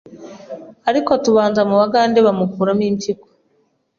[0.89, 3.27] ariko tubanza mu bugande bamukuramo impyiko